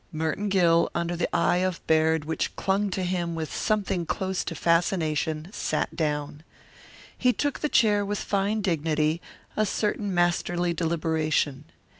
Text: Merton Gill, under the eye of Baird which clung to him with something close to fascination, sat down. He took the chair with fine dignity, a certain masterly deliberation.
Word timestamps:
Merton 0.11 0.49
Gill, 0.49 0.89
under 0.95 1.15
the 1.15 1.29
eye 1.31 1.57
of 1.57 1.85
Baird 1.85 2.25
which 2.25 2.55
clung 2.55 2.89
to 2.89 3.03
him 3.03 3.35
with 3.35 3.53
something 3.53 4.07
close 4.07 4.43
to 4.45 4.55
fascination, 4.55 5.49
sat 5.53 5.95
down. 5.95 6.41
He 7.15 7.31
took 7.31 7.59
the 7.59 7.69
chair 7.69 8.03
with 8.03 8.17
fine 8.17 8.61
dignity, 8.63 9.21
a 9.55 9.63
certain 9.63 10.11
masterly 10.11 10.73
deliberation. 10.73 11.65